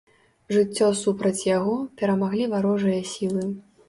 Жыццё 0.55 0.87
супраць 1.01 1.45
яго, 1.57 1.75
перамаглі 1.99 2.47
варожыя 2.55 2.99
сілы. 3.13 3.45